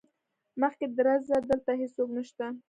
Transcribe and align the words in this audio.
مخکې 0.61 0.85
درځه 0.97 1.35
دلته 1.49 1.71
هيڅوک 1.81 2.09
نشته. 2.17 2.45